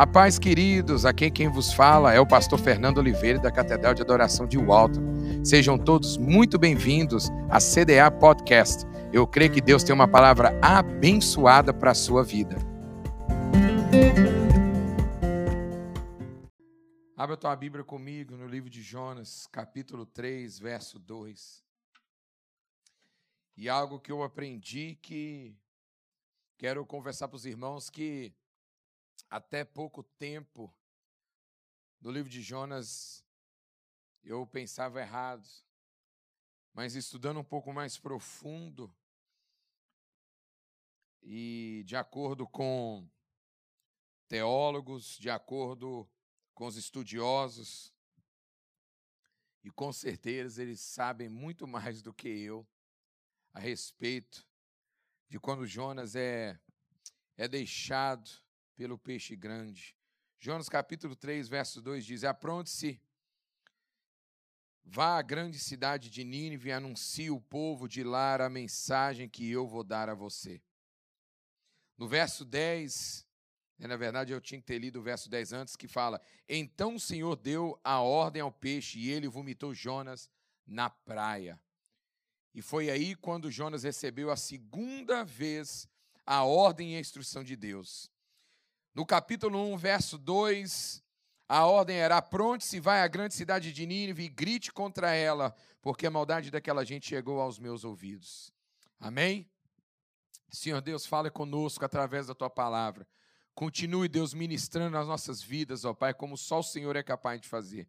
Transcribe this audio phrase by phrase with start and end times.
[0.00, 4.00] A paz, queridos, aqui quem vos fala é o pastor Fernando Oliveira da Catedral de
[4.00, 5.44] Adoração de Walton.
[5.44, 8.86] Sejam todos muito bem-vindos à CDA Podcast.
[9.12, 12.56] Eu creio que Deus tem uma palavra abençoada para a sua vida.
[17.14, 21.62] Abra tua Bíblia comigo no livro de Jonas, capítulo 3, verso 2.
[23.54, 25.54] E algo que eu aprendi que
[26.56, 28.32] quero conversar para os irmãos que
[29.30, 30.74] até pouco tempo,
[32.00, 33.24] no livro de Jonas,
[34.24, 35.48] eu pensava errado.
[36.72, 38.92] Mas estudando um pouco mais profundo,
[41.22, 43.08] e de acordo com
[44.26, 46.08] teólogos, de acordo
[46.54, 47.94] com os estudiosos,
[49.62, 52.66] e com certeza eles sabem muito mais do que eu
[53.52, 54.48] a respeito
[55.28, 56.58] de quando Jonas é,
[57.36, 58.30] é deixado
[58.76, 59.96] pelo peixe grande.
[60.38, 63.00] Jonas capítulo 3, verso 2 diz: Apronte-se,
[64.82, 69.48] vá à grande cidade de Nínive e anuncie o povo de lá a mensagem que
[69.50, 70.62] eu vou dar a você.
[71.96, 73.26] No verso 10,
[73.78, 76.94] né, na verdade eu tinha que ter lido o verso 10 antes, que fala: Então
[76.94, 80.30] o Senhor deu a ordem ao peixe e ele vomitou Jonas
[80.66, 81.60] na praia.
[82.54, 85.88] E foi aí quando Jonas recebeu a segunda vez
[86.26, 88.10] a ordem e a instrução de Deus.
[88.92, 91.02] No capítulo 1, verso 2,
[91.48, 96.06] a ordem era: apronte-se, vai à grande cidade de Nínive e grite contra ela, porque
[96.06, 98.52] a maldade daquela gente chegou aos meus ouvidos.
[98.98, 99.48] Amém?
[100.50, 103.06] Senhor Deus, fale conosco através da tua palavra.
[103.54, 107.48] Continue, Deus, ministrando nas nossas vidas, ó Pai, como só o Senhor é capaz de
[107.48, 107.88] fazer.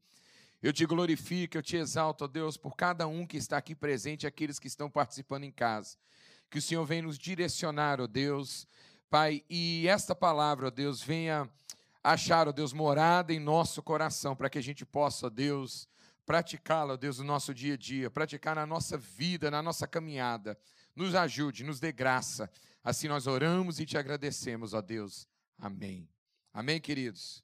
[0.61, 4.27] Eu te glorifico, eu te exalto, ó Deus, por cada um que está aqui presente,
[4.27, 5.97] aqueles que estão participando em casa.
[6.51, 8.67] Que o Senhor venha nos direcionar, ó Deus,
[9.11, 11.51] Pai, e esta palavra, ó Deus, venha
[12.01, 15.85] achar, ó Deus, morada em nosso coração, para que a gente possa, ó Deus,
[16.25, 20.57] praticá-la, ó Deus, no nosso dia a dia, praticar na nossa vida, na nossa caminhada.
[20.95, 22.49] Nos ajude, nos dê graça.
[22.81, 25.27] Assim nós oramos e te agradecemos, ó Deus.
[25.59, 26.07] Amém.
[26.53, 27.43] Amém, queridos.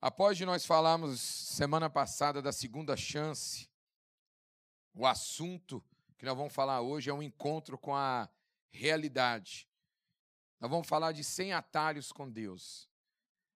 [0.00, 3.68] Após de nós falarmos semana passada da segunda chance,
[4.94, 5.84] o assunto
[6.16, 8.28] que nós vamos falar hoje é um encontro com a
[8.70, 9.68] realidade.
[10.60, 12.86] Nós vamos falar de 100 atalhos com Deus.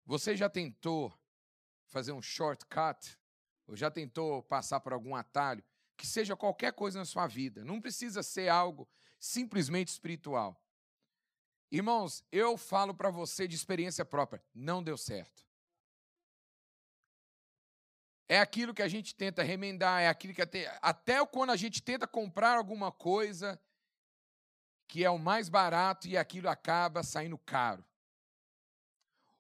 [0.06, 1.14] Você já tentou
[1.86, 3.20] fazer um shortcut?
[3.68, 5.64] Ou já tentou passar por algum atalho?
[5.98, 7.64] Que seja qualquer coisa na sua vida.
[7.66, 10.60] Não precisa ser algo simplesmente espiritual.
[11.70, 14.42] Irmãos, eu falo para você de experiência própria.
[14.54, 15.44] Não deu certo.
[18.30, 21.82] É aquilo que a gente tenta remendar, é aquilo que até, até quando a gente
[21.82, 23.60] tenta comprar alguma coisa
[24.94, 27.84] que é o mais barato e aquilo acaba saindo caro.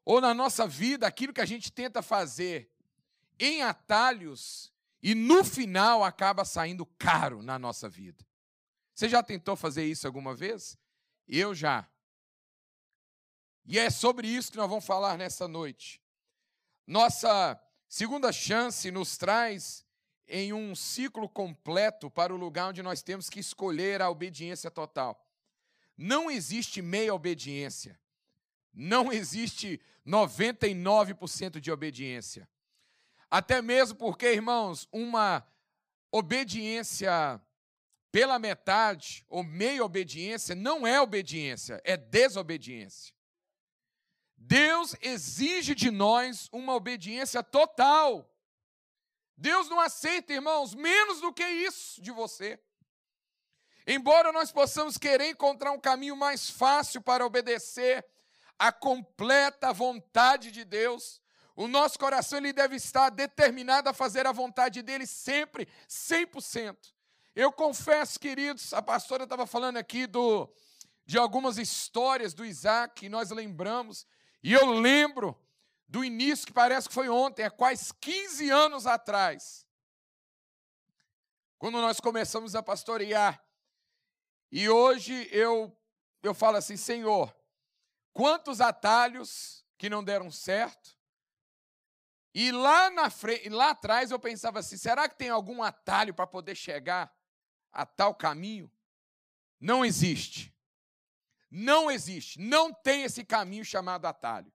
[0.04, 2.72] Ou na nossa vida, aquilo que a gente tenta fazer
[3.38, 8.26] em atalhos e no final acaba saindo caro na nossa vida.
[8.96, 10.76] Você já tentou fazer isso alguma vez?
[11.28, 11.88] Eu já.
[13.64, 16.02] E é sobre isso que nós vamos falar nessa noite.
[16.88, 19.86] Nossa segunda chance nos traz
[20.28, 25.24] em um ciclo completo para o lugar onde nós temos que escolher a obediência total.
[25.98, 28.00] Não existe meia obediência.
[28.74, 32.50] Não existe 99% de obediência.
[33.30, 35.46] Até mesmo porque, irmãos, uma
[36.12, 37.42] obediência
[38.12, 43.14] pela metade ou meia obediência não é obediência, é desobediência.
[44.38, 48.30] Deus exige de nós uma obediência total.
[49.36, 52.60] Deus não aceita, irmãos, menos do que isso de você.
[53.86, 58.06] Embora nós possamos querer encontrar um caminho mais fácil para obedecer
[58.58, 61.22] à completa vontade de Deus,
[61.56, 66.78] o nosso coração ele deve estar determinado a fazer a vontade dele sempre, 100%.
[67.36, 70.50] Eu confesso, queridos, a pastora estava falando aqui do,
[71.06, 74.08] de algumas histórias do Isaac, e nós lembramos,
[74.42, 75.38] e eu lembro
[75.88, 79.66] do início, que parece que foi ontem, é quase 15 anos atrás,
[81.60, 83.44] quando nós começamos a pastorear
[84.56, 85.76] e hoje eu,
[86.22, 87.36] eu falo assim, Senhor,
[88.14, 90.96] quantos atalhos que não deram certo?
[92.36, 96.28] E lá, na frente, lá atrás eu pensava assim: será que tem algum atalho para
[96.28, 97.12] poder chegar
[97.72, 98.72] a tal caminho?
[99.60, 100.56] Não existe.
[101.50, 102.40] Não existe.
[102.40, 104.54] Não tem esse caminho chamado atalho.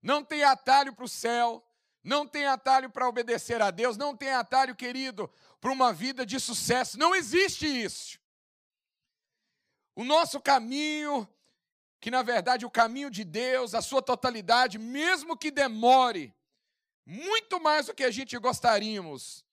[0.00, 1.62] Não tem atalho para o céu.
[2.02, 3.98] Não tem atalho para obedecer a Deus.
[3.98, 5.30] Não tem atalho, querido,
[5.60, 6.98] para uma vida de sucesso.
[6.98, 8.18] Não existe isso.
[9.96, 11.28] O nosso caminho
[12.00, 16.32] que na verdade o caminho de Deus, a sua totalidade, mesmo que demore
[17.04, 19.44] muito mais do que a gente gostaríamos,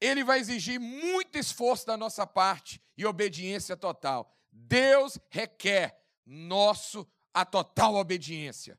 [0.00, 4.36] ele vai exigir muito esforço da nossa parte e obediência total.
[4.50, 8.78] Deus requer nosso a total obediência.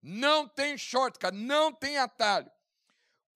[0.00, 2.50] Não tem shortcut, não tem atalho.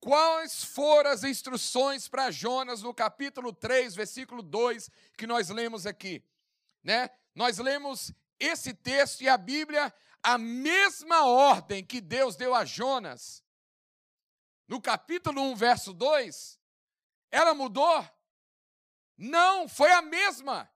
[0.01, 6.25] Quais foram as instruções para Jonas no capítulo 3, versículo 2, que nós lemos aqui?
[6.83, 7.11] Né?
[7.35, 9.93] Nós lemos esse texto e a Bíblia,
[10.23, 13.43] a mesma ordem que Deus deu a Jonas,
[14.71, 16.59] no capítulo 1, verso 2,
[17.31, 18.09] ela mudou?
[19.19, 20.71] Não, foi a mesma.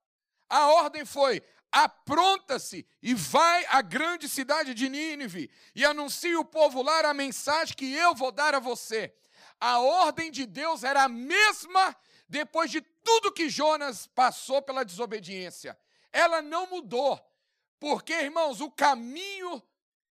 [0.48, 1.40] A ordem foi:
[1.70, 7.76] apronta-se e vai à grande cidade de Nínive e anuncie o povo lá a mensagem
[7.76, 9.14] que eu vou dar a você.
[9.60, 11.96] A ordem de Deus era a mesma
[12.28, 15.78] depois de tudo que Jonas passou pela desobediência.
[16.14, 17.20] Ela não mudou.
[17.80, 19.60] Porque, irmãos, o caminho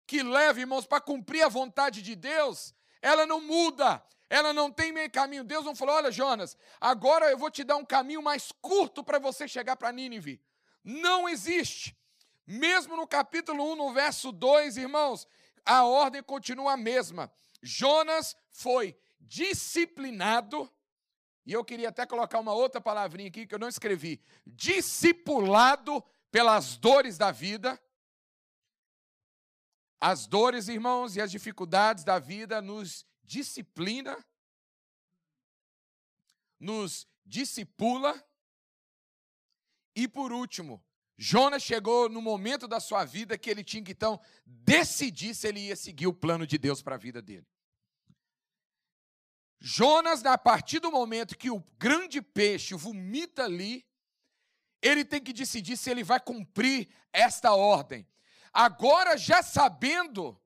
[0.06, 4.03] que leva, irmãos, para cumprir a vontade de Deus, ela não muda.
[4.30, 5.45] Ela não tem meio caminho.
[5.45, 9.18] Deus não falou: olha, Jonas, agora eu vou te dar um caminho mais curto para
[9.19, 10.42] você chegar para Nínive.
[10.83, 11.97] Não existe.
[12.45, 15.25] Mesmo no capítulo 1, no verso 2, irmãos,
[15.65, 17.31] a ordem continua a mesma.
[17.63, 20.69] Jonas foi disciplinado,
[21.45, 26.75] e eu queria até colocar uma outra palavrinha aqui que eu não escrevi: discipulado pelas
[26.75, 27.80] dores da vida.
[30.01, 34.24] As dores, irmãos, e as dificuldades da vida nos disciplina,
[36.59, 38.24] nos discipula.
[39.95, 40.83] E por último,
[41.18, 45.62] Jonas chegou no momento da sua vida que ele tinha que então decidir se ele
[45.62, 47.47] ia seguir o plano de Deus para a vida dele.
[49.67, 53.83] Jonas, a partir do momento que o grande peixe vomita ali,
[54.79, 58.07] ele tem que decidir se ele vai cumprir esta ordem.
[58.53, 60.39] Agora, já sabendo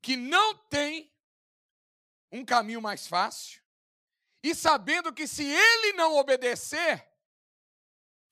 [0.00, 1.12] que não tem
[2.30, 3.60] um caminho mais fácil,
[4.40, 7.04] e sabendo que se ele não obedecer,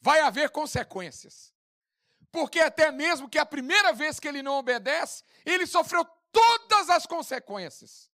[0.00, 1.52] vai haver consequências.
[2.30, 7.06] Porque até mesmo que a primeira vez que ele não obedece, ele sofreu todas as
[7.06, 8.13] consequências.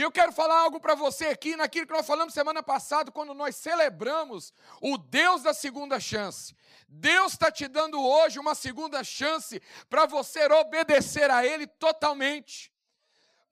[0.00, 3.34] E eu quero falar algo para você aqui, naquilo que nós falamos semana passada, quando
[3.34, 4.50] nós celebramos
[4.80, 6.56] o Deus da segunda chance.
[6.88, 9.60] Deus está te dando hoje uma segunda chance
[9.90, 12.72] para você obedecer a Ele totalmente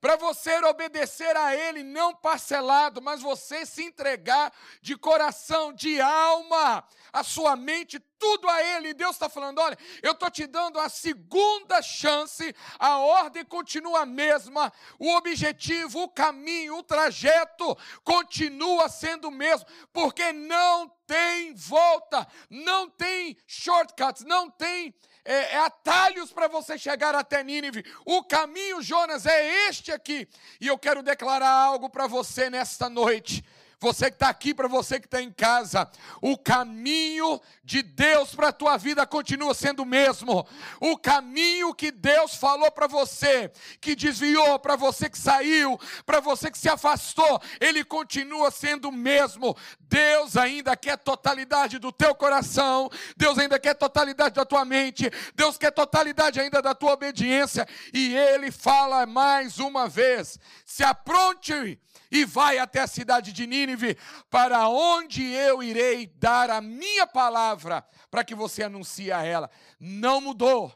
[0.01, 6.83] para você obedecer a Ele, não parcelado, mas você se entregar de coração, de alma,
[7.11, 8.89] a sua mente, tudo a Ele.
[8.89, 14.01] E Deus está falando: olha, eu estou te dando a segunda chance, a ordem continua
[14.01, 21.53] a mesma, o objetivo, o caminho, o trajeto continua sendo o mesmo, porque não tem
[21.55, 24.93] volta, não tem shortcuts, não tem
[25.25, 27.85] é, é atalhos para você chegar até Nínive.
[28.05, 30.27] O caminho, Jonas, é este aqui.
[30.59, 33.43] E eu quero declarar algo para você nesta noite
[33.79, 35.89] você que está aqui, para você que está em casa,
[36.21, 40.45] o caminho de Deus para a tua vida continua sendo o mesmo.
[40.81, 46.51] O caminho que Deus falou para você, que desviou, para você que saiu, para você
[46.51, 49.55] que se afastou, ele continua sendo o mesmo.
[49.79, 55.57] Deus ainda quer totalidade do teu coração, Deus ainda quer totalidade da tua mente, Deus
[55.57, 61.79] quer totalidade ainda da tua obediência, e ele fala mais uma vez: se apronte
[62.11, 63.68] e vai até a cidade de Nínive,
[64.29, 69.49] para onde eu irei dar a minha palavra para que você anuncie a ela.
[69.79, 70.73] Não mudou.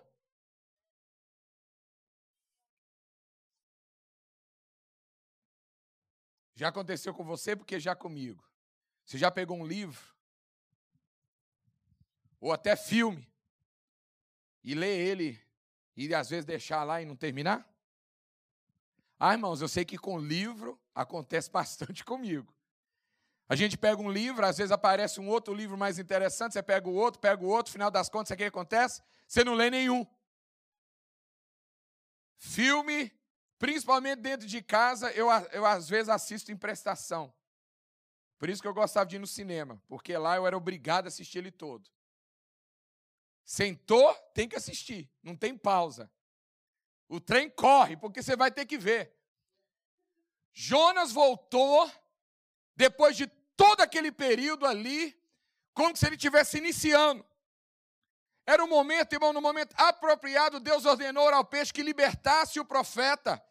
[6.55, 8.43] Já aconteceu com você, porque já comigo.
[9.05, 10.15] Você já pegou um livro,
[12.39, 13.29] ou até filme,
[14.63, 15.41] e lê ele,
[15.95, 17.69] e às vezes deixar lá e não terminar?
[19.19, 22.53] Ah, irmãos, eu sei que com livro acontece bastante comigo.
[23.47, 26.87] A gente pega um livro, às vezes aparece um outro livro mais interessante, você pega
[26.87, 29.01] o outro, pega o outro, final das contas, o que acontece?
[29.27, 30.05] Você não lê nenhum.
[32.37, 33.11] Filme,
[33.59, 37.33] principalmente dentro de casa, eu, eu às vezes assisto em prestação.
[38.37, 41.07] Por isso que eu gostava de ir no cinema, porque lá eu era obrigado a
[41.07, 41.89] assistir ele todo.
[43.45, 46.11] Sentou, tem que assistir, não tem pausa.
[47.07, 49.15] O trem corre, porque você vai ter que ver.
[50.51, 51.89] Jonas voltou,
[52.75, 55.15] depois de todo aquele período ali,
[55.73, 57.25] como se ele estivesse iniciando.
[58.45, 63.41] Era um momento, irmão, no momento apropriado, Deus ordenou ao peixe que libertasse o profeta.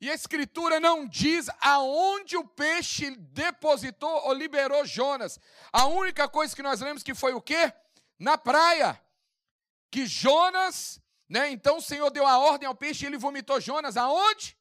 [0.00, 5.40] E a escritura não diz aonde o peixe depositou ou liberou Jonas.
[5.72, 7.72] A única coisa que nós lemos que foi o quê?
[8.18, 9.00] Na praia.
[9.90, 11.50] que Jonas, né?
[11.50, 14.58] Então o Senhor deu a ordem ao peixe e ele vomitou Jonas aonde?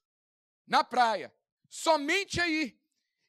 [0.66, 1.34] Na praia.
[1.70, 2.80] Somente aí.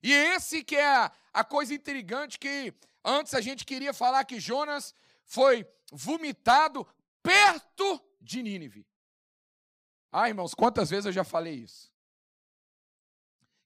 [0.04, 4.94] E esse que é a, coisa intrigante que antes a gente queria falar que Jonas
[5.25, 6.87] foi vomitado
[7.23, 8.87] perto de Nínive.
[10.12, 11.90] Ah, irmãos, quantas vezes eu já falei isso?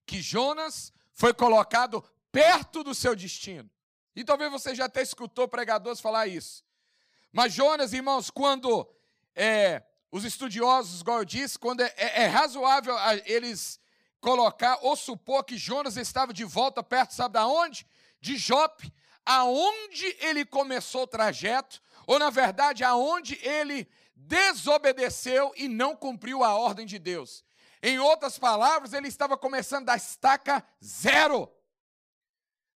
[0.06, 3.68] Que Jonas foi colocado perto do seu destino.
[4.14, 6.64] E talvez você já até escutou pregadores falar isso.
[7.32, 8.88] Mas Jonas, irmãos, quando
[9.34, 13.80] é, os estudiosos, igual eu disse, quando é, é, é razoável eles
[14.20, 17.86] colocar ou supor que Jonas estava de volta perto, sabe da onde?
[18.20, 18.92] De Jope,
[19.24, 26.54] aonde ele começou o trajeto, ou na verdade, aonde ele desobedeceu e não cumpriu a
[26.54, 27.44] ordem de Deus.
[27.82, 31.52] Em outras palavras, ele estava começando da estaca zero.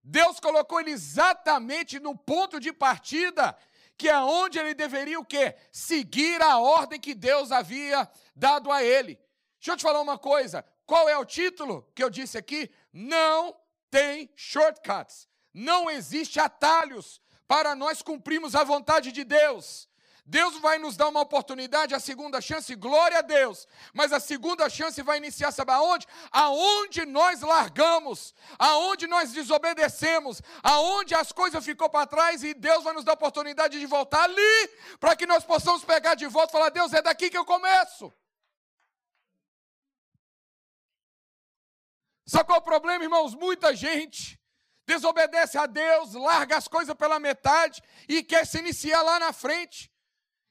[0.04, 3.56] Deus colocou ele exatamente no ponto de partida,
[3.96, 5.56] que é onde ele deveria o quê?
[5.72, 9.18] Seguir a ordem que Deus havia dado a ele.
[9.58, 10.64] Deixa eu te falar uma coisa.
[10.86, 12.70] Qual é o título que eu disse aqui?
[12.92, 13.56] Não
[13.90, 15.28] tem shortcuts.
[15.52, 19.88] Não existe atalhos para nós cumprirmos a vontade de Deus.
[20.24, 23.66] Deus vai nos dar uma oportunidade, a segunda chance, glória a Deus.
[23.92, 26.06] Mas a segunda chance vai iniciar, sabe aonde?
[26.30, 32.94] Aonde nós largamos, aonde nós desobedecemos, aonde as coisas ficou para trás e Deus vai
[32.94, 34.70] nos dar a oportunidade de voltar ali,
[35.00, 38.12] para que nós possamos pegar de volta e falar: Deus, é daqui que eu começo.
[42.32, 43.34] Sabe qual é o problema, irmãos?
[43.34, 44.40] Muita gente
[44.86, 49.92] desobedece a Deus, larga as coisas pela metade e quer se iniciar lá na frente.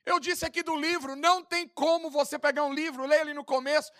[0.06, 3.44] Eu disse aqui do livro, não tem como você pegar um livro, ler ele no
[3.44, 3.92] começo,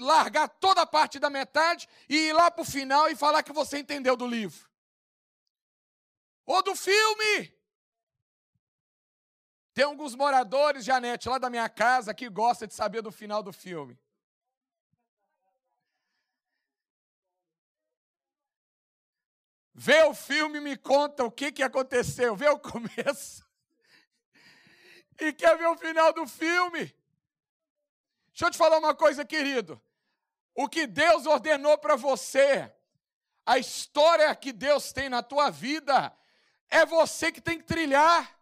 [0.00, 3.52] largar toda a parte da metade e ir lá para o final e falar que
[3.52, 4.68] você entendeu do livro.
[6.44, 7.56] Ou do filme.
[9.72, 13.52] Tem alguns moradores, Janete, lá da minha casa, que gostam de saber do final do
[13.52, 13.96] filme.
[19.74, 22.36] Vê o filme e me conta o que, que aconteceu.
[22.36, 23.44] Vê o começo
[25.20, 26.94] e quer ver o final do filme.
[28.28, 29.80] Deixa eu te falar uma coisa, querido.
[30.54, 32.72] O que Deus ordenou para você,
[33.44, 36.16] a história que Deus tem na tua vida,
[36.68, 38.38] é você que tem que trilhar,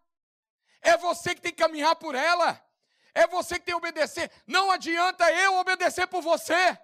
[0.80, 2.62] é você que tem que caminhar por ela,
[3.14, 4.30] é você que tem que obedecer.
[4.46, 6.78] Não adianta eu obedecer por você,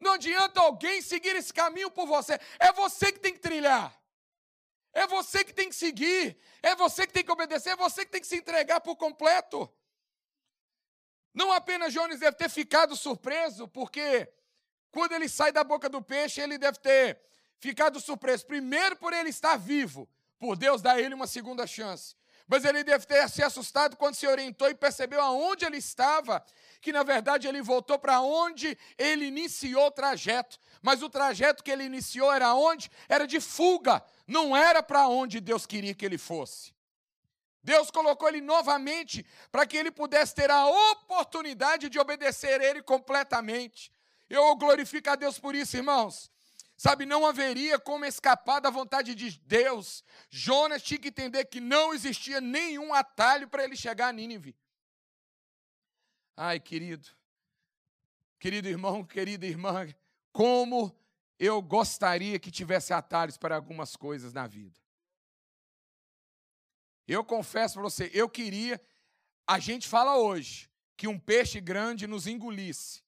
[0.00, 3.94] não adianta alguém seguir esse caminho por você, é você que tem que trilhar.
[4.92, 8.10] É você que tem que seguir, é você que tem que obedecer, é você que
[8.10, 9.72] tem que se entregar por completo.
[11.32, 14.28] Não apenas Jones deve ter ficado surpreso, porque
[14.90, 17.20] quando ele sai da boca do peixe, ele deve ter
[17.58, 18.46] ficado surpreso.
[18.46, 22.16] Primeiro, por ele estar vivo, por Deus dar ele uma segunda chance.
[22.50, 26.44] Mas ele deve ter se assustado quando se orientou e percebeu aonde ele estava,
[26.80, 30.58] que na verdade ele voltou para onde ele iniciou o trajeto.
[30.82, 32.90] Mas o trajeto que ele iniciou era onde?
[33.08, 36.74] Era de fuga, não era para onde Deus queria que ele fosse.
[37.62, 43.92] Deus colocou ele novamente para que ele pudesse ter a oportunidade de obedecer ele completamente.
[44.28, 46.28] Eu glorifico a Deus por isso, irmãos.
[46.80, 50.02] Sabe, não haveria como escapar da vontade de Deus.
[50.30, 54.56] Jonas tinha que entender que não existia nenhum atalho para ele chegar a Nínive.
[56.34, 57.06] Ai, querido,
[58.38, 59.94] querido irmão, querida irmã,
[60.32, 60.98] como
[61.38, 64.80] eu gostaria que tivesse atalhos para algumas coisas na vida.
[67.06, 68.80] Eu confesso para você, eu queria,
[69.46, 73.04] a gente fala hoje, que um peixe grande nos engolisse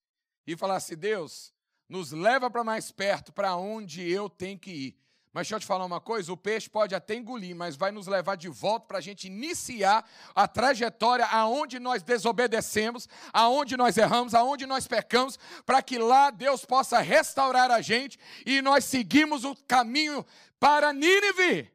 [0.47, 1.55] e falasse: Deus,
[1.93, 4.97] nos leva para mais perto, para onde eu tenho que ir.
[5.31, 8.07] Mas deixa eu te falar uma coisa: o peixe pode até engolir, mas vai nos
[8.07, 14.35] levar de volta para a gente iniciar a trajetória aonde nós desobedecemos, aonde nós erramos,
[14.35, 19.55] aonde nós pecamos, para que lá Deus possa restaurar a gente e nós seguimos o
[19.55, 20.25] caminho
[20.59, 21.71] para Nínive.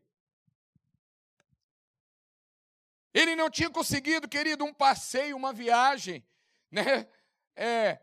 [3.14, 6.26] Ele não tinha conseguido, querido, um passeio, uma viagem,
[6.72, 7.08] né?
[7.56, 8.00] É,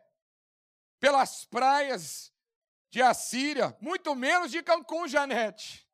[1.04, 2.32] pelas praias
[2.88, 5.87] de Assíria, muito menos de Cancún, Janete.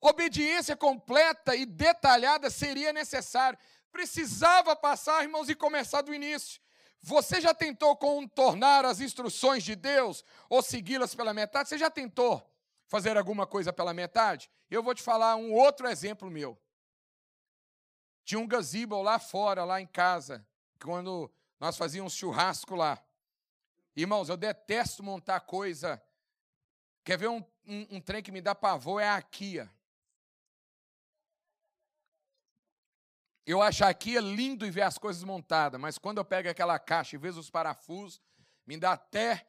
[0.00, 3.58] Obediência completa e detalhada seria necessário.
[3.92, 6.58] Precisava passar, irmãos, e começar do início.
[7.02, 11.68] Você já tentou contornar as instruções de Deus ou segui-las pela metade?
[11.68, 12.50] Você já tentou
[12.86, 14.50] fazer alguma coisa pela metade?
[14.70, 16.58] Eu vou te falar um outro exemplo meu.
[18.24, 20.48] Tinha um gazebo lá fora, lá em casa,
[20.82, 21.30] quando
[21.60, 22.98] nós fazíamos churrasco lá.
[24.00, 26.00] Irmãos, eu detesto montar coisa.
[27.02, 29.02] Quer ver um, um, um trem que me dá pavor?
[29.02, 29.68] É a Kia.
[33.44, 36.78] eu achar aqui é lindo e ver as coisas montadas, mas quando eu pego aquela
[36.78, 38.20] caixa e vejo os parafusos,
[38.66, 39.48] me dá até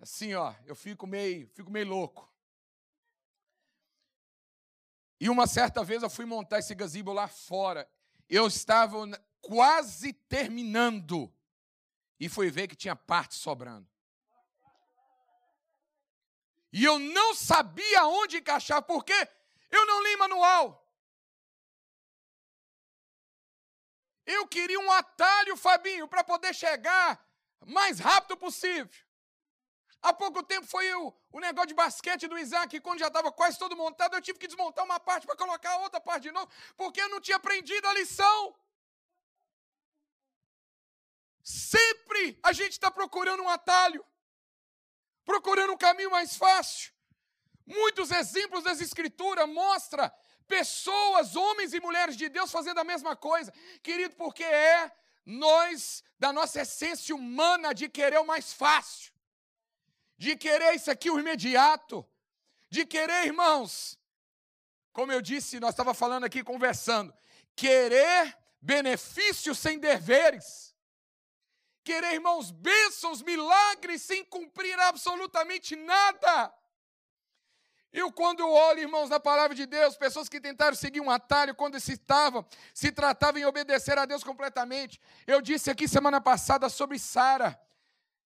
[0.00, 2.28] assim, ó, eu fico meio, fico meio louco.
[5.20, 7.88] E uma certa vez eu fui montar esse gazebo lá fora.
[8.28, 8.98] Eu estava
[9.40, 11.32] quase terminando
[12.18, 13.88] e fui ver que tinha parte sobrando.
[16.72, 19.14] E eu não sabia onde encaixar, porque
[19.70, 20.84] eu não li manual.
[24.26, 27.24] Eu queria um atalho, Fabinho, para poder chegar
[27.66, 28.88] mais rápido possível.
[30.02, 33.58] Há pouco tempo foi o, o negócio de basquete do Isaac, quando já estava quase
[33.58, 37.00] todo montado, eu tive que desmontar uma parte para colocar outra parte de novo, porque
[37.00, 38.54] eu não tinha aprendido a lição.
[41.44, 44.02] Sempre a gente está procurando um atalho,
[45.26, 46.90] procurando um caminho mais fácil.
[47.66, 50.10] Muitos exemplos das Escrituras mostram
[50.48, 53.52] pessoas, homens e mulheres de Deus fazendo a mesma coisa.
[53.82, 54.90] Querido, porque é
[55.26, 59.12] nós, da nossa essência humana, de querer o mais fácil,
[60.16, 62.06] de querer isso aqui o imediato,
[62.70, 63.98] de querer, irmãos,
[64.92, 67.12] como eu disse, nós estava falando aqui conversando,
[67.54, 70.73] querer benefícios sem deveres.
[71.84, 76.52] Querer, irmãos, bênçãos, milagres sem cumprir absolutamente nada.
[77.92, 81.54] Eu, quando eu olho, irmãos, na palavra de Deus, pessoas que tentaram seguir um atalho
[81.54, 85.00] quando se estavam, se tratavam em obedecer a Deus completamente.
[85.26, 87.56] Eu disse aqui semana passada sobre Sara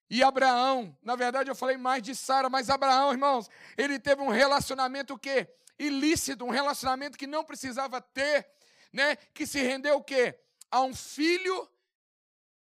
[0.09, 0.97] e Abraão.
[1.03, 5.19] Na verdade, eu falei mais de Sara, mas Abraão, irmãos, ele teve um relacionamento o
[5.19, 5.47] quê?
[5.79, 8.49] Ilícito, um relacionamento que não precisava ter,
[8.91, 9.17] né?
[9.35, 10.39] Que se rendeu o quê?
[10.71, 11.69] A um filho,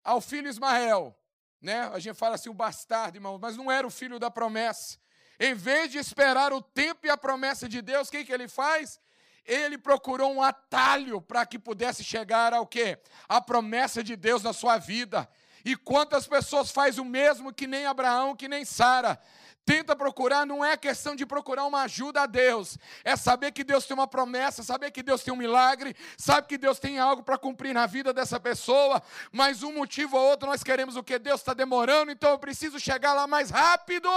[0.08, 1.14] ao filho Ismael,
[1.62, 1.82] né?
[1.94, 4.98] A gente fala assim o bastardo, irmãos, mas não era o filho da promessa.
[5.38, 8.48] Em vez de esperar o tempo e a promessa de Deus, o que, que ele
[8.48, 9.02] faz?
[9.46, 12.98] Ele procurou um atalho para que pudesse chegar ao quê?
[13.28, 15.30] A promessa de Deus na sua vida.
[15.66, 19.20] E quantas pessoas faz o mesmo que nem Abraão, que nem Sara?
[19.68, 23.86] Tenta procurar, não é questão de procurar uma ajuda a Deus, é saber que Deus
[23.86, 27.38] tem uma promessa, saber que Deus tem um milagre, sabe que Deus tem algo para
[27.38, 31.42] cumprir na vida dessa pessoa, mas um motivo ou outro nós queremos o que Deus
[31.42, 34.08] está demorando, então eu preciso chegar lá mais rápido.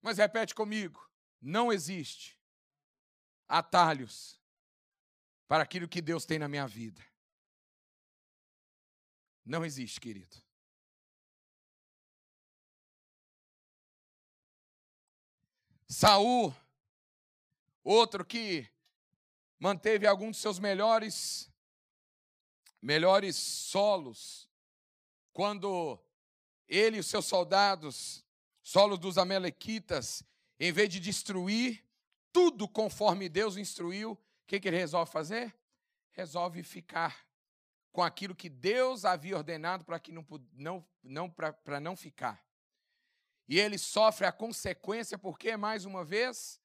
[0.00, 1.04] Mas repete comigo:
[1.42, 2.38] não existe
[3.48, 4.40] atalhos
[5.48, 7.02] para aquilo que Deus tem na minha vida.
[9.44, 10.49] Não existe, querido.
[15.92, 16.54] Saul,
[17.82, 18.64] outro que
[19.58, 21.50] manteve alguns dos seus melhores
[22.80, 24.48] melhores solos
[25.32, 25.98] quando
[26.68, 28.24] ele e os seus soldados
[28.62, 30.22] solo dos Amalequitas,
[30.60, 31.84] em vez de destruir
[32.32, 35.52] tudo conforme Deus instruiu, o que, que ele resolve fazer?
[36.12, 37.26] Resolve ficar
[37.90, 42.40] com aquilo que Deus havia ordenado para que não, não, não, para não ficar.
[43.50, 46.60] E ele sofre a consequência, porque, mais uma vez,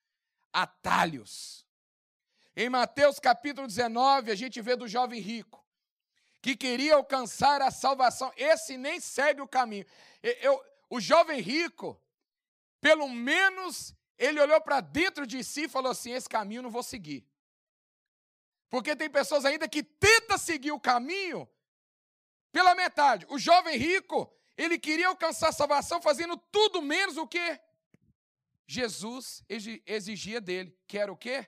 [0.53, 1.65] atalhos.
[2.55, 5.65] Em Mateus capítulo 19, a gente vê do jovem rico,
[6.43, 8.31] que queria alcançar a salvação.
[8.37, 9.83] Esse nem segue o caminho.
[10.21, 11.99] Eu, o jovem rico,
[12.79, 16.83] pelo menos ele olhou para dentro de si e falou assim: esse caminho não vou
[16.83, 17.27] seguir.
[18.69, 21.49] Porque tem pessoas ainda que tentam seguir o caminho
[22.51, 23.25] pela metade.
[23.27, 27.59] O jovem rico, ele queria alcançar salvação fazendo tudo menos o que
[28.67, 29.43] Jesus
[29.85, 31.47] exigia dele, que era o quê?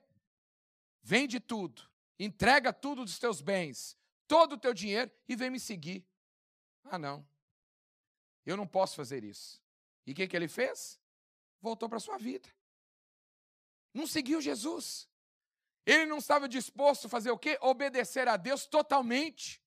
[1.01, 1.89] Vende tudo,
[2.19, 6.05] entrega tudo dos teus bens, todo o teu dinheiro e vem me seguir.
[6.83, 7.27] Ah, não.
[8.45, 9.61] Eu não posso fazer isso.
[10.05, 10.99] E o que, que ele fez?
[11.61, 12.47] Voltou para a sua vida.
[13.93, 15.09] Não seguiu Jesus.
[15.85, 17.57] Ele não estava disposto a fazer o quê?
[17.61, 19.61] Obedecer a Deus totalmente.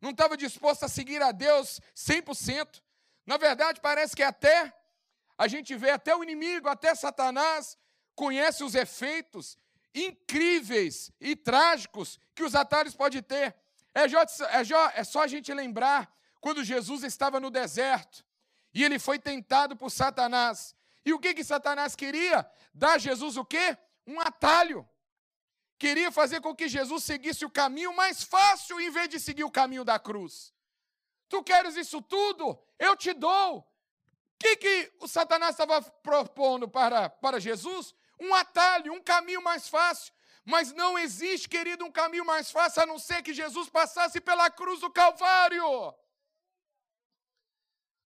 [0.00, 2.80] Não estava disposto a seguir a Deus 100%.
[3.26, 4.74] Na verdade, parece que até
[5.36, 7.76] a gente vê até o inimigo, até Satanás
[8.14, 9.56] conhece os efeitos
[9.94, 13.54] incríveis e trágicos que os atalhos podem ter.
[13.94, 18.24] É, é, é só a gente lembrar quando Jesus estava no deserto
[18.72, 20.74] e ele foi tentado por Satanás.
[21.04, 22.48] E o que que Satanás queria?
[22.72, 23.76] Dar a Jesus o quê?
[24.06, 24.88] Um atalho.
[25.80, 29.50] Queria fazer com que Jesus seguisse o caminho mais fácil em vez de seguir o
[29.50, 30.52] caminho da cruz.
[31.26, 32.62] Tu queres isso tudo?
[32.78, 33.60] Eu te dou.
[33.60, 33.64] O
[34.38, 37.94] que, que o Satanás estava propondo para, para Jesus?
[38.20, 40.12] Um atalho, um caminho mais fácil.
[40.44, 44.50] Mas não existe, querido, um caminho mais fácil a não ser que Jesus passasse pela
[44.50, 45.94] cruz do Calvário.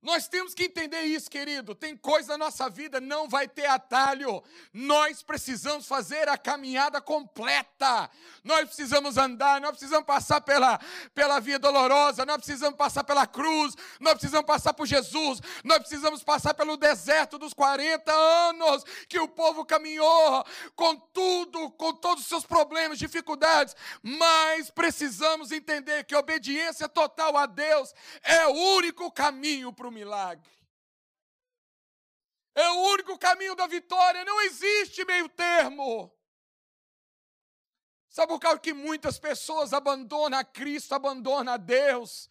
[0.04, 1.74] Nós temos que entender isso, querido.
[1.74, 4.42] Tem coisa na nossa vida, não vai ter atalho.
[4.70, 8.10] Nós precisamos fazer a caminhada completa.
[8.44, 10.78] Nós precisamos andar, nós precisamos passar pela,
[11.14, 16.22] pela via dolorosa, nós precisamos passar pela cruz, nós precisamos passar por Jesus, nós precisamos
[16.22, 20.44] passar pelo deserto dos 40 anos que o povo caminhou,
[20.76, 23.74] com tudo, com todos os seus problemas, dificuldades.
[24.02, 30.52] Mas precisamos entender que obediência total a Deus é o único caminho para o milagre.
[32.54, 36.12] É o único caminho da vitória, não existe meio termo.
[38.08, 42.30] Sabe por causa que muitas pessoas abandonam a Cristo, abandonam a Deus?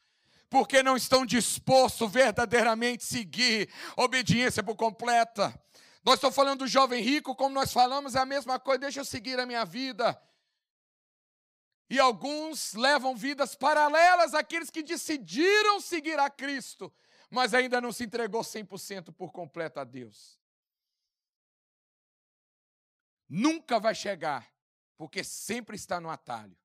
[0.50, 5.54] Porque não estão dispostos verdadeiramente a seguir obediência por completa.
[6.06, 9.06] Nós estamos falando do jovem rico, como nós falamos, é a mesma coisa, deixa eu
[9.06, 10.18] seguir a minha vida.
[11.90, 16.94] E alguns levam vidas paralelas àqueles que decidiram seguir a Cristo,
[17.34, 20.40] mas ainda não se entregou 100% por completo a Deus.
[23.28, 24.48] Nunca vai chegar,
[24.96, 26.56] porque sempre está no atalho.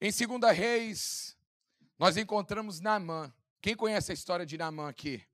[0.00, 1.36] Em 2 Reis,
[1.98, 3.34] nós encontramos Naamã.
[3.60, 5.26] Quem conhece a história de Naamã aqui?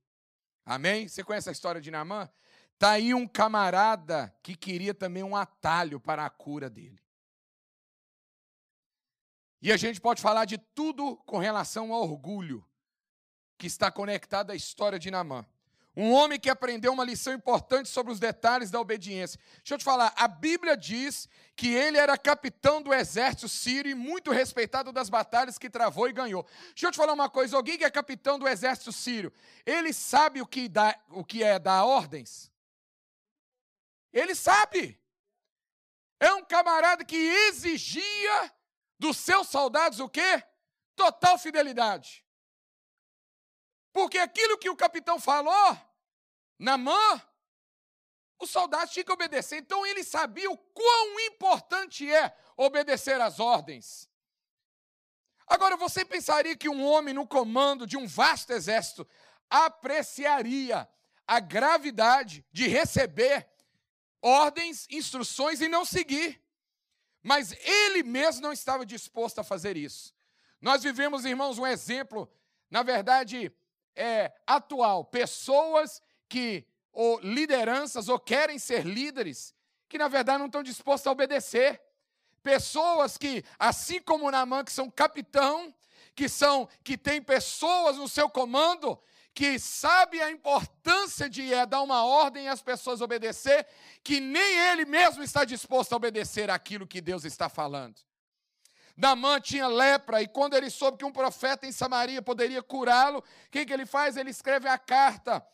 [0.65, 1.07] Amém?
[1.07, 2.27] Você conhece a história de Naamã?
[2.73, 6.99] Está aí um camarada que queria também um atalho para a cura dele.
[9.61, 12.65] E a gente pode falar de tudo com relação ao orgulho,
[13.57, 15.45] que está conectado à história de Namã.
[15.99, 19.39] Um homem que aprendeu uma lição importante sobre os detalhes da obediência.
[19.57, 23.95] Deixa eu te falar, a Bíblia diz que ele era capitão do exército sírio e
[23.95, 26.45] muito respeitado das batalhas que travou e ganhou.
[26.67, 29.33] Deixa eu te falar uma coisa, alguém que é capitão do exército sírio,
[29.65, 32.51] ele sabe o que, dá, o que é dar ordens?
[34.13, 35.01] Ele sabe.
[36.19, 38.53] É um camarada que exigia
[38.99, 40.43] dos seus soldados o quê?
[40.95, 42.25] Total fidelidade.
[43.93, 45.77] Porque aquilo que o capitão falou,
[46.59, 47.21] na mão,
[48.39, 49.57] os soldados tinham que obedecer.
[49.57, 54.09] Então ele sabia o quão importante é obedecer às ordens.
[55.47, 59.07] Agora, você pensaria que um homem no comando de um vasto exército
[59.49, 60.87] apreciaria
[61.25, 63.49] a gravidade de receber
[64.21, 66.41] ordens, instruções e não seguir?
[67.27, 70.15] Mas ele mesmo não estava disposto a fazer isso.
[70.61, 72.31] Nós vivemos, irmãos, um exemplo,
[72.71, 73.51] na verdade,
[73.93, 75.03] é, atual.
[75.03, 79.53] Pessoas que, ou lideranças, ou querem ser líderes,
[79.89, 81.81] que na verdade não estão dispostos a obedecer.
[82.41, 85.75] Pessoas que, assim como Naamã, que são capitão,
[86.17, 88.99] que são que tem pessoas no seu comando
[89.35, 93.67] que sabe a importância de é, dar uma ordem e as pessoas obedecer,
[94.03, 98.01] que nem ele mesmo está disposto a obedecer aquilo que Deus está falando.
[98.97, 103.49] Namã tinha lepra, e quando ele soube que um profeta em Samaria poderia curá-lo, o
[103.51, 104.17] que, que ele faz?
[104.17, 105.45] Ele escreve a carta,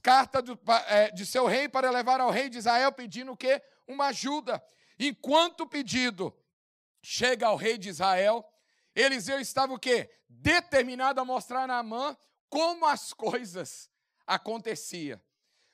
[0.00, 3.60] carta do, é, de seu rei para levar ao rei de Israel, pedindo o quê?
[3.88, 4.62] Uma ajuda.
[4.96, 6.32] Enquanto o pedido
[7.02, 8.48] chega ao rei de Israel,
[8.94, 10.10] Eliseu estava o quê?
[10.28, 12.16] Determinado a mostrar a Naamã
[12.48, 13.90] como as coisas
[14.26, 15.20] aconteciam.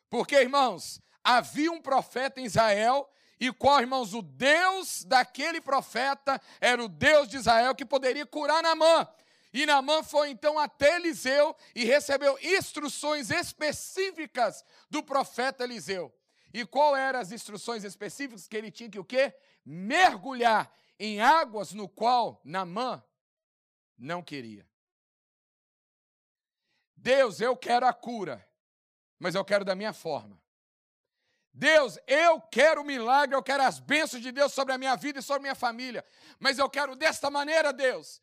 [0.08, 6.82] Porque, irmãos, havia um profeta em Israel e qual, irmãos, o Deus daquele profeta era
[6.82, 9.08] o Deus de Israel que poderia curar Naamã.
[9.52, 16.14] E Naamã foi então até Eliseu e recebeu instruções específicas do profeta Eliseu.
[16.52, 19.34] E qual eram as instruções específicas que ele tinha que o quê?
[19.64, 23.02] Mergulhar em águas no qual Naamã
[24.00, 24.66] não queria.
[26.96, 28.46] Deus, eu quero a cura,
[29.18, 30.40] mas eu quero da minha forma.
[31.52, 35.18] Deus, eu quero o milagre, eu quero as bênçãos de Deus sobre a minha vida
[35.18, 36.04] e sobre a minha família,
[36.38, 38.22] mas eu quero desta maneira, Deus.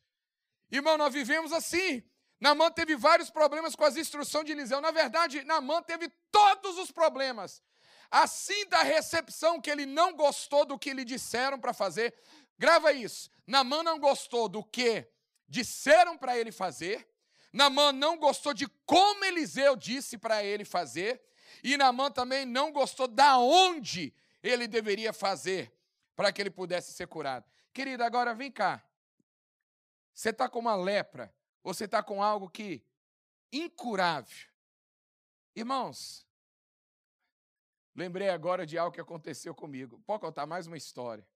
[0.70, 2.02] Irmão, nós vivemos assim.
[2.40, 4.80] Namã teve vários problemas com as instruções de Eliseu.
[4.80, 7.62] Na verdade, Namã teve todos os problemas.
[8.10, 12.14] Assim da recepção que ele não gostou do que lhe disseram para fazer.
[12.58, 13.30] Grava isso.
[13.46, 15.08] Namã não gostou do que
[15.48, 17.08] disseram para ele fazer.
[17.52, 21.22] Namã não gostou de como Eliseu disse para ele fazer,
[21.64, 25.72] e Namã também não gostou da onde ele deveria fazer
[26.14, 27.50] para que ele pudesse ser curado.
[27.72, 28.84] Querida, agora vem cá.
[30.14, 31.32] Você está com uma lepra,
[31.62, 32.84] ou você está com algo que
[33.52, 34.48] incurável.
[35.54, 36.26] Irmãos,
[37.94, 40.00] lembrei agora de algo que aconteceu comigo.
[40.06, 41.26] Pode contar mais uma história.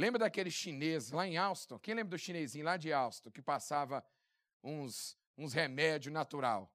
[0.00, 1.78] Lembra daquele chinês lá em Alston?
[1.78, 4.02] Quem lembra do chinesinho lá de Alston, que passava
[4.62, 6.72] uns uns remédios natural.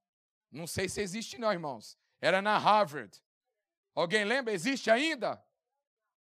[0.52, 1.98] Não sei se existe não, irmãos.
[2.20, 3.22] Era na Harvard.
[3.94, 4.54] Alguém lembra?
[4.54, 5.44] Existe ainda?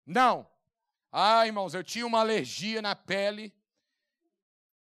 [0.06, 0.48] Não.
[1.12, 3.54] Ah, irmãos, eu tinha uma alergia na pele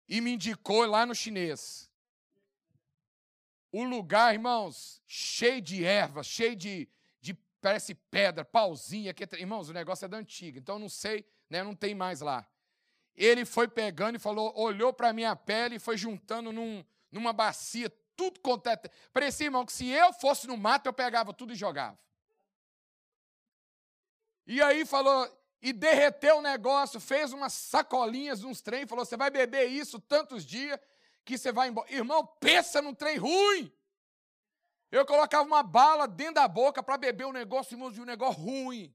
[0.07, 1.89] e me indicou lá no chinês.
[3.71, 6.87] o lugar, irmãos, cheio de ervas, cheio de,
[7.19, 9.13] de parece pedra, pauzinha.
[9.13, 12.47] Que, irmãos, o negócio é da antiga, então não sei, né, não tem mais lá.
[13.15, 17.31] Ele foi pegando e falou, olhou para a minha pele e foi juntando num, numa
[17.31, 18.77] bacia, tudo quanto é.
[19.13, 21.97] Parecia, irmão, que se eu fosse no mato, eu pegava tudo e jogava.
[24.45, 25.27] E aí falou,
[25.61, 30.45] e derreteu o negócio, fez umas sacolinhas, uns trem, falou: você vai beber isso tantos
[30.45, 30.79] dias
[31.23, 31.91] que você vai embora.
[31.91, 33.73] Irmão, pensa num trem ruim.
[34.91, 38.05] Eu colocava uma bala dentro da boca para beber o um negócio, irmão, de um
[38.05, 38.93] negócio ruim.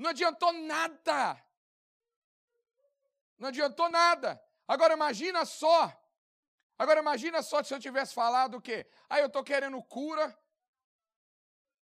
[0.00, 1.38] Não adiantou nada.
[3.38, 4.42] Não adiantou nada.
[4.66, 5.94] Agora imagina só.
[6.78, 8.86] Agora imagina só se eu tivesse falado o quê?
[9.10, 10.34] Ah, eu estou querendo cura.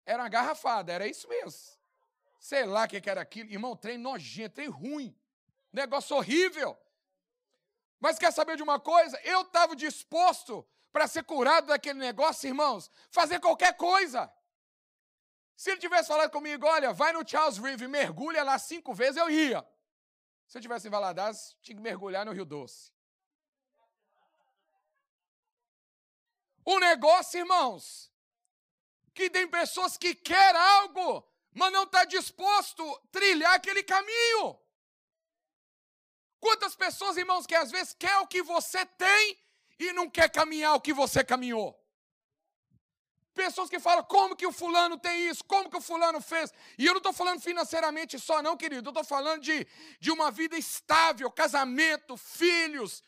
[0.05, 1.59] Era uma garrafada, era isso mesmo.
[2.39, 3.49] Sei lá o que era aquilo.
[3.51, 5.13] Irmão, trem nojento, trem ruim.
[5.73, 6.79] Negócio horrível.
[7.99, 9.19] Mas quer saber de uma coisa?
[9.25, 14.31] Eu estava disposto para ser curado daquele negócio, irmãos, fazer qualquer coisa.
[15.55, 19.29] Se ele tivesse falado comigo, olha, vai no Charles River, mergulha lá cinco vezes, eu
[19.29, 19.65] ia.
[20.47, 22.91] Se eu tivesse em Valadares, tinha que mergulhar no Rio Doce.
[26.63, 28.11] O negócio, irmãos,
[29.13, 34.59] que tem pessoas que querem algo, mas não está disposto a trilhar aquele caminho.
[36.39, 39.39] Quantas pessoas, irmãos, que às vezes quer o que você tem
[39.79, 41.79] e não quer caminhar o que você caminhou?
[43.35, 45.43] Pessoas que falam, como que o fulano tem isso?
[45.43, 46.53] Como que o fulano fez?
[46.77, 48.87] E eu não estou falando financeiramente só, não, querido.
[48.87, 49.67] Eu estou falando de,
[49.99, 53.03] de uma vida estável, casamento, filhos,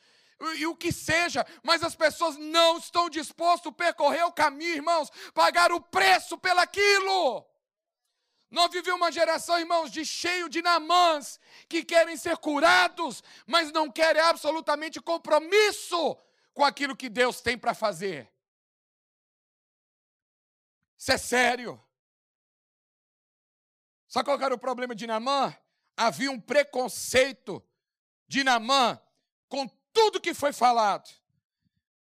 [0.57, 1.47] e, o que seja.
[1.63, 7.45] Mas as pessoas não estão dispostas a percorrer o caminho, irmãos, pagar o preço pelaquilo.
[8.51, 13.89] Nós vivemos uma geração, irmãos, de cheio de namãs que querem ser curados, mas não
[13.89, 16.17] querem absolutamente compromisso
[16.53, 18.29] com aquilo que Deus tem para fazer.
[20.97, 21.81] Isso é sério.
[24.07, 25.55] Sabe qual era o problema de Namã?
[25.95, 27.63] Havia um preconceito
[28.27, 28.99] de Namã
[29.49, 31.10] com tudo que foi falado,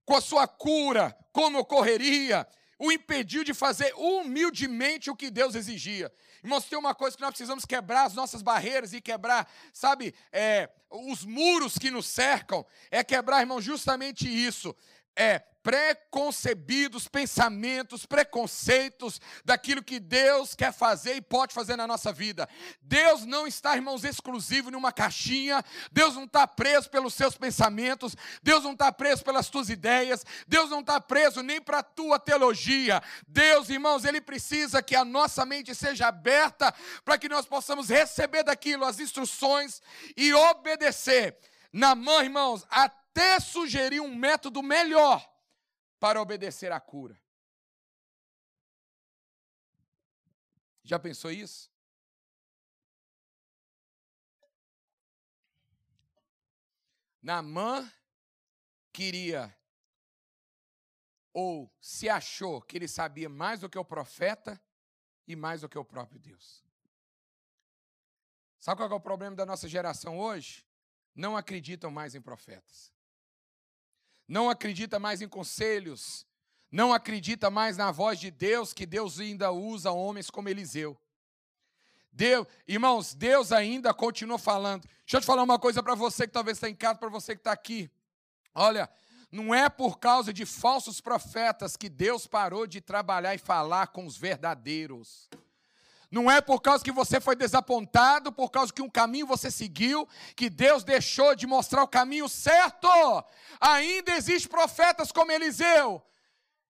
[0.05, 2.47] com a sua cura, como ocorreria,
[2.79, 6.13] o impediu de fazer humildemente o que Deus exigia.
[6.43, 10.69] Irmãos, tem uma coisa que nós precisamos quebrar as nossas barreiras e quebrar, sabe, é,
[10.91, 14.75] os muros que nos cercam, é quebrar, irmão, justamente isso.
[15.15, 22.49] É preconcebidos pensamentos, preconceitos daquilo que Deus quer fazer e pode fazer na nossa vida.
[22.83, 28.17] Deus não está, irmãos, exclusivo em uma caixinha, Deus não está preso pelos seus pensamentos,
[28.43, 32.19] Deus não está preso pelas tuas ideias, Deus não está preso nem para a tua
[32.19, 33.01] teologia.
[33.27, 38.43] Deus, irmãos, Ele precisa que a nossa mente seja aberta para que nós possamos receber
[38.43, 39.81] daquilo as instruções
[40.17, 41.39] e obedecer.
[41.73, 45.32] Na mão, irmãos, até sugerir um método melhor
[46.03, 47.17] para obedecer à cura.
[50.83, 51.71] Já pensou isso?
[57.23, 57.89] Naamã
[58.93, 59.57] queria
[61.33, 64.61] ou se achou que ele sabia mais do que o profeta
[65.25, 66.65] e mais do que o próprio Deus.
[68.59, 70.67] Sabe qual é o problema da nossa geração hoje?
[71.15, 72.92] Não acreditam mais em profetas
[74.27, 76.27] não acredita mais em conselhos,
[76.71, 80.99] não acredita mais na voz de Deus, que Deus ainda usa homens como Eliseu.
[82.13, 84.83] Deus, irmãos, Deus ainda continua falando.
[84.83, 87.35] Deixa eu te falar uma coisa para você que talvez está em casa, para você
[87.35, 87.91] que está aqui.
[88.55, 88.89] Olha,
[89.31, 94.05] não é por causa de falsos profetas que Deus parou de trabalhar e falar com
[94.05, 95.29] os verdadeiros.
[96.13, 100.07] Não é por causa que você foi desapontado, por causa que um caminho você seguiu,
[100.37, 102.87] que Deus deixou de mostrar o caminho certo.
[103.59, 106.05] Ainda existem profetas como Eliseu,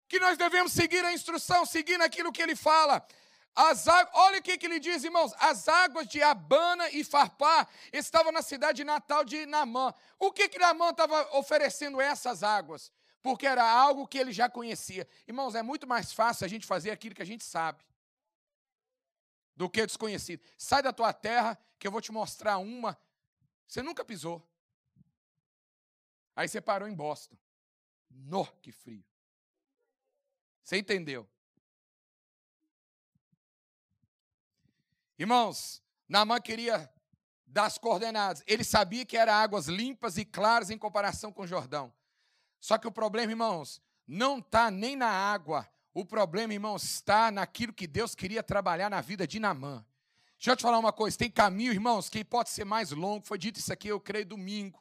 [0.09, 3.05] que nós devemos seguir a instrução, seguir aquilo que ele fala.
[3.55, 8.31] As olha o que, que ele diz, irmãos: as águas de Abana e Farpá estavam
[8.31, 9.93] na cidade natal de Namã.
[10.17, 12.91] O que, que Namã estava oferecendo essas águas?
[13.21, 15.07] Porque era algo que ele já conhecia.
[15.27, 17.85] Irmãos, é muito mais fácil a gente fazer aquilo que a gente sabe
[19.57, 20.41] do que desconhecido.
[20.57, 22.97] Sai da tua terra que eu vou te mostrar uma.
[23.67, 24.47] Você nunca pisou.
[26.35, 27.35] Aí você parou em Boston.
[28.09, 29.03] No, que frio.
[30.63, 31.27] Você entendeu?
[35.17, 36.93] Irmãos, Naamã queria
[37.45, 38.43] dar as coordenadas.
[38.45, 41.91] Ele sabia que eram águas limpas e claras em comparação com o Jordão.
[42.59, 45.67] Só que o problema, irmãos, não está nem na água,
[45.99, 49.83] o problema, irmãos, está naquilo que Deus queria trabalhar na vida de Namã.
[50.37, 53.25] Deixa eu te falar uma coisa: tem caminho, irmãos, que pode ser mais longo.
[53.25, 54.79] Foi dito isso aqui, eu creio, domingo.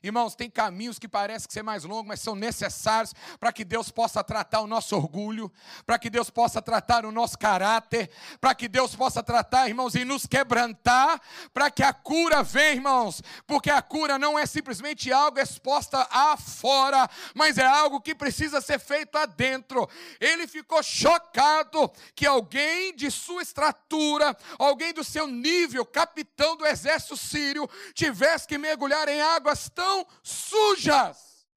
[0.00, 4.22] Irmãos, tem caminhos que parecem ser mais longos, mas são necessários para que Deus possa
[4.22, 5.52] tratar o nosso orgulho,
[5.84, 8.08] para que Deus possa tratar o nosso caráter,
[8.40, 11.20] para que Deus possa tratar, irmãos, e nos quebrantar,
[11.52, 17.10] para que a cura venha, irmãos, porque a cura não é simplesmente algo exposta afora,
[17.34, 19.88] mas é algo que precisa ser feito adentro.
[20.20, 27.16] Ele ficou chocado que alguém de sua estratura, alguém do seu nível, capitão do exército
[27.16, 29.87] sírio, tivesse que mergulhar em águas tão
[30.22, 31.48] sujas.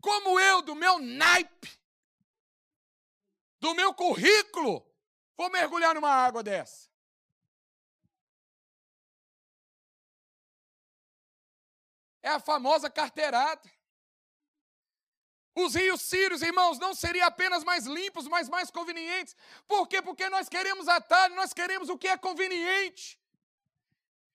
[0.00, 1.70] Como eu, do meu naipe,
[3.58, 4.86] do meu currículo,
[5.36, 6.88] vou mergulhar numa água dessa.
[12.22, 13.70] É a famosa carteirada.
[15.54, 19.34] Os rios sírios, irmãos, não seriam apenas mais limpos, mas mais convenientes.
[19.66, 20.02] Por quê?
[20.02, 23.18] Porque nós queremos atalho, nós queremos o que é conveniente.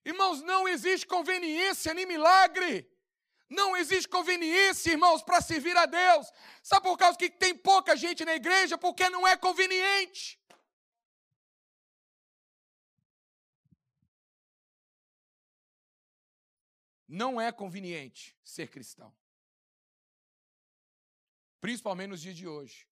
[0.04, 2.90] Irmãos, não existe conveniência nem milagre.
[3.50, 6.32] Não existe conveniência, irmãos, para servir a Deus.
[6.64, 8.78] Sabe por causa que tem pouca gente na igreja?
[8.78, 10.40] Porque não é conveniente.
[17.08, 19.14] Não é conveniente ser cristão.
[21.60, 22.88] Principalmente nos dias de hoje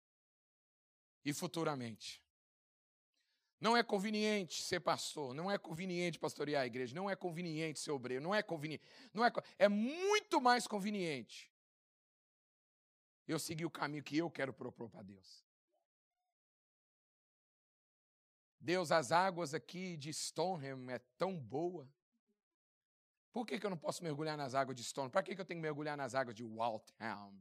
[1.23, 2.21] e futuramente.
[3.59, 7.91] Não é conveniente ser pastor, não é conveniente pastorear a igreja, não é conveniente ser
[7.91, 11.51] obreiro, não é conveniente, não é, é muito mais conveniente
[13.27, 15.45] eu seguir o caminho que eu quero propor para Deus.
[18.59, 21.87] Deus, as águas aqui de Stoneham é tão boa.
[23.31, 25.11] Por que, que eu não posso mergulhar nas águas de Stoneham?
[25.11, 27.33] Para que, que eu tenho que mergulhar nas águas de Waltham?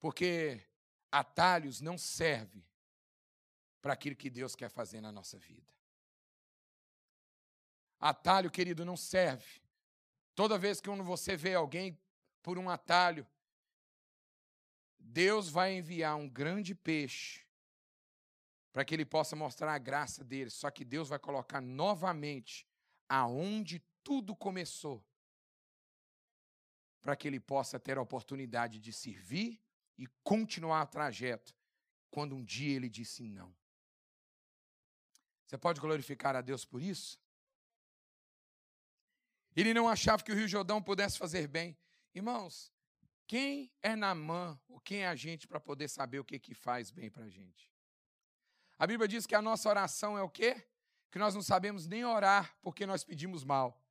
[0.00, 0.60] Porque
[1.10, 2.64] atalhos não servem
[3.88, 5.72] para aquilo que Deus quer fazer na nossa vida.
[7.98, 9.62] Atalho, querido, não serve.
[10.34, 11.98] Toda vez que você vê alguém
[12.42, 13.26] por um atalho,
[14.98, 17.46] Deus vai enviar um grande peixe
[18.74, 20.50] para que ele possa mostrar a graça dele.
[20.50, 22.66] Só que Deus vai colocar novamente
[23.08, 25.02] aonde tudo começou,
[27.00, 29.58] para que ele possa ter a oportunidade de servir
[29.96, 31.56] e continuar o trajeto,
[32.10, 33.56] quando um dia ele disse não.
[35.48, 37.18] Você pode glorificar a Deus por isso?
[39.56, 41.74] Ele não achava que o Rio Jordão pudesse fazer bem.
[42.14, 42.70] Irmãos,
[43.26, 46.90] quem é Namã, ou quem é a gente para poder saber o que, que faz
[46.90, 47.72] bem para a gente?
[48.78, 50.68] A Bíblia diz que a nossa oração é o quê?
[51.10, 53.82] Que nós não sabemos nem orar porque nós pedimos mal.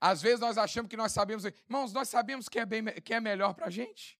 [0.00, 1.44] Às vezes nós achamos que nós sabemos.
[1.44, 4.16] Irmãos, nós sabemos que é, bem, que é melhor para a gente?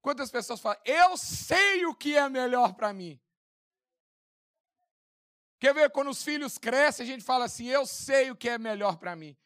[0.00, 3.20] Quantas pessoas falam, eu sei o que é melhor para mim?
[5.62, 8.58] Quer ver quando os filhos crescem, a gente fala assim, eu sei o que é
[8.58, 9.36] melhor para mim.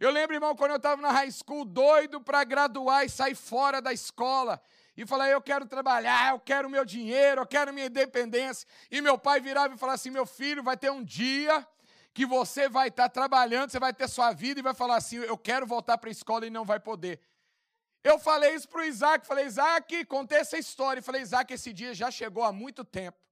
[0.00, 3.82] Eu lembro, irmão, quando eu estava na high school, doido para graduar e sair fora
[3.82, 4.58] da escola.
[4.96, 8.66] E falar, eu quero trabalhar, eu quero meu dinheiro, eu quero minha independência.
[8.90, 11.68] E meu pai virava e falava assim: meu filho, vai ter um dia
[12.14, 15.36] que você vai estar trabalhando, você vai ter sua vida e vai falar assim: eu
[15.36, 17.20] quero voltar para a escola e não vai poder.
[18.02, 21.02] Eu falei isso para o Isaac, falei, Isaac, contei essa história.
[21.02, 23.25] Falei, Isaac, esse dia já chegou há muito tempo.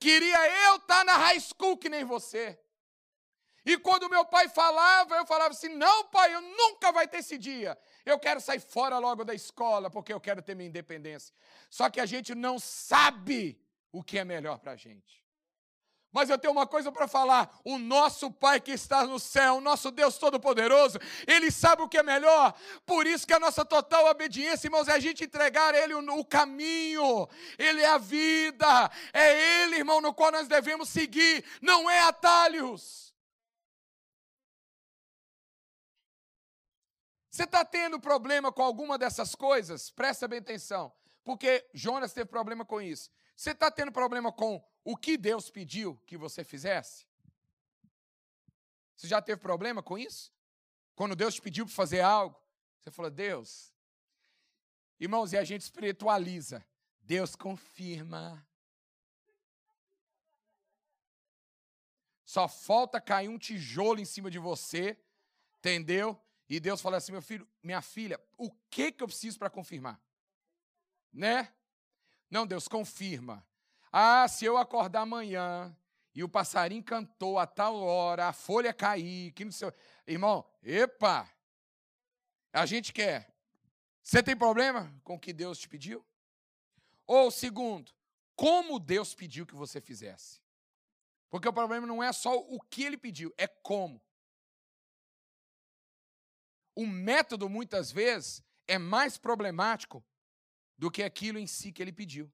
[0.00, 2.58] Queria eu estar tá na high school que nem você.
[3.64, 7.36] E quando meu pai falava, eu falava assim: não, pai, eu nunca vai ter esse
[7.36, 7.78] dia.
[8.04, 11.34] Eu quero sair fora logo da escola, porque eu quero ter minha independência.
[11.68, 13.60] Só que a gente não sabe
[13.92, 15.22] o que é melhor para a gente.
[16.12, 19.60] Mas eu tenho uma coisa para falar: o nosso Pai que está no céu, o
[19.60, 22.54] nosso Deus Todo-Poderoso, Ele sabe o que é melhor.
[22.84, 26.24] Por isso que a nossa total obediência, irmãos, é a gente entregar a Ele o,
[26.24, 32.00] caminho, Ele é a vida, é Ele, irmão, no qual nós devemos seguir, não é
[32.00, 33.14] atalhos.
[37.30, 39.90] Você está tendo problema com alguma dessas coisas?
[39.90, 40.92] Presta bem atenção,
[41.24, 43.10] porque Jonas teve problema com isso.
[43.40, 47.06] Você está tendo problema com o que Deus pediu que você fizesse?
[48.94, 50.30] Você já teve problema com isso?
[50.94, 52.38] Quando Deus te pediu para fazer algo,
[52.78, 53.72] você falou, Deus.
[54.98, 56.62] Irmãos, e a gente espiritualiza.
[57.00, 58.46] Deus confirma.
[62.26, 65.02] Só falta cair um tijolo em cima de você,
[65.56, 66.22] entendeu?
[66.46, 69.98] E Deus fala assim: meu filho, minha filha, o que que eu preciso para confirmar?
[71.10, 71.50] Né?
[72.30, 73.46] Não, Deus confirma.
[73.90, 75.76] Ah, se eu acordar amanhã
[76.14, 79.72] e o passarinho cantou a tal hora, a folha cair, que não sei.
[80.06, 81.28] Irmão, epa!
[82.52, 83.34] A gente quer.
[84.02, 86.04] Você tem problema com o que Deus te pediu?
[87.06, 87.92] Ou, segundo,
[88.36, 90.40] como Deus pediu que você fizesse?
[91.28, 94.00] Porque o problema não é só o que ele pediu, é como.
[96.80, 100.02] o método, muitas vezes, é mais problemático
[100.80, 102.32] do que aquilo em si que ele pediu.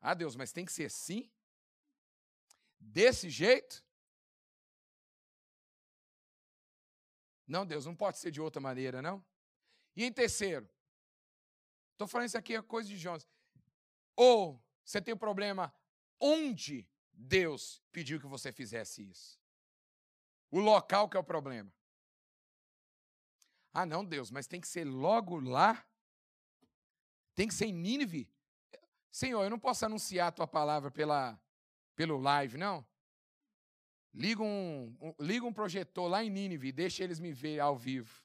[0.00, 1.30] Ah, Deus, mas tem que ser assim?
[2.80, 3.84] Desse jeito?
[7.46, 9.22] Não, Deus, não pode ser de outra maneira, não.
[9.94, 10.66] E em terceiro,
[11.92, 13.28] estou falando isso aqui é coisa de Jonas.
[14.16, 15.70] Ou você tem um problema
[16.18, 19.38] onde Deus pediu que você fizesse isso.
[20.50, 21.70] O local que é o problema.
[23.70, 25.86] Ah, não, Deus, mas tem que ser logo lá?
[27.34, 28.28] Tem que ser em Nínive?
[29.10, 31.38] Senhor, eu não posso anunciar a tua palavra pela,
[31.94, 32.84] pelo live, não?
[34.12, 37.76] Liga um, um, liga um projetor lá em Nínive e deixa eles me ver ao
[37.76, 38.22] vivo.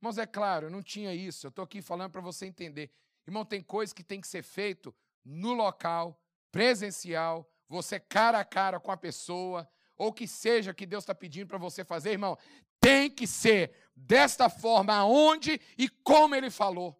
[0.00, 1.46] Irmãos, é claro, eu não tinha isso.
[1.46, 2.90] Eu estou aqui falando para você entender.
[3.26, 4.94] Irmão, tem coisas que tem que ser feito
[5.24, 6.20] no local,
[6.52, 11.48] presencial, você cara a cara com a pessoa, ou que seja que Deus está pedindo
[11.48, 12.38] para você fazer, irmão,
[12.78, 16.96] tem que ser desta forma, onde e como Ele falou.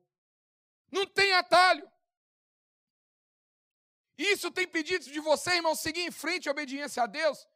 [0.90, 1.90] Não tem atalho.
[4.16, 7.46] Isso tem pedido de você, irmão, seguir em frente a obediência a Deus.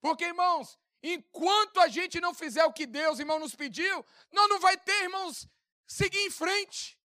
[0.00, 4.60] Porque, irmãos, enquanto a gente não fizer o que Deus, irmão, nos pediu, nós não
[4.60, 5.48] vai ter, irmãos,
[5.86, 6.98] seguir em frente.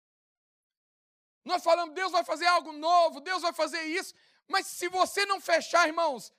[1.45, 4.13] Nós falamos, Deus vai fazer algo novo, Deus vai fazer isso.
[4.47, 6.33] Mas se você não fechar, irmãos,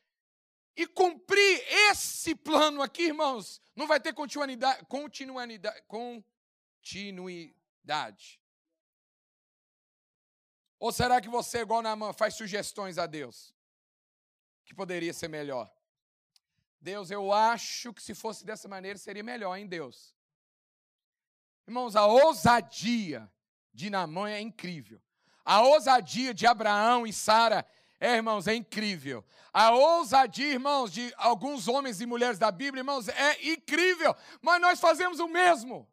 [0.77, 5.83] e cumprir esse plano aqui, irmãos, não vai ter continuidade, continuidade,
[6.83, 8.38] continuidade.
[10.79, 13.55] Ou será que você, igual na mão, faz sugestões a Deus?
[14.65, 15.73] Que poderia ser melhor.
[16.81, 20.15] Deus, eu acho que se fosse dessa maneira seria melhor, hein, Deus?
[21.67, 23.31] Irmãos, a ousadia
[23.75, 25.01] de Namã é incrível.
[25.45, 27.67] A ousadia de Abraão e Sara,
[27.99, 29.25] é, irmãos, é incrível.
[29.53, 34.15] A ousadia, irmãos, de alguns homens e mulheres da Bíblia, irmãos, é incrível.
[34.41, 35.89] Mas nós fazemos o mesmo.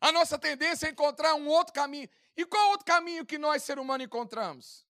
[0.00, 2.08] A nossa tendência é encontrar um outro caminho.
[2.36, 4.86] E qual outro caminho que nós, ser humano, encontramos?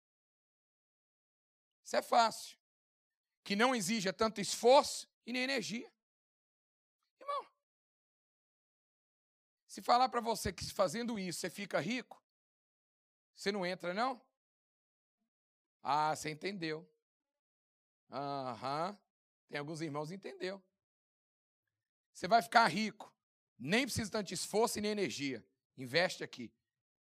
[1.84, 2.58] Isso é fácil.
[3.42, 5.90] Que não exija tanto esforço e nem energia.
[7.18, 7.46] Irmão,
[9.66, 12.22] se falar para você que fazendo isso você fica rico,
[13.34, 14.20] você não entra, não?
[15.82, 16.86] Ah, você entendeu.
[18.10, 18.98] Aham.
[19.48, 20.62] Tem alguns irmãos que entendeu.
[22.12, 23.12] Você vai ficar rico.
[23.58, 25.44] Nem precisa tanto esforço e nem energia.
[25.76, 26.52] Investe aqui.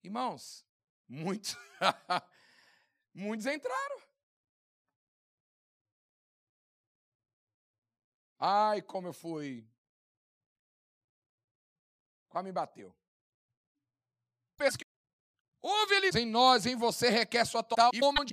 [0.06, 0.64] Irmãos,
[1.08, 1.56] muitos,
[3.12, 4.00] muitos entraram.
[8.38, 9.68] Ai, como eu fui.
[12.28, 12.94] Quase me bateu.
[15.60, 18.32] Ouve ele em nós, em você requer sua total e como de